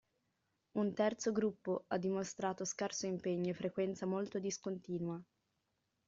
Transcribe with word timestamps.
Un 0.77 0.95
terzo 0.95 1.31
gruppo 1.31 1.83
ha 1.89 1.97
dimostrato 1.99 2.65
scarso 2.65 3.05
impegno 3.05 3.51
e 3.51 3.53
frequenza 3.53 4.07
molto 4.07 4.39
discontinua. 4.39 5.21